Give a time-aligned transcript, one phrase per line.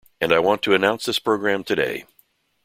[0.19, 2.05] And I want to announce this program today.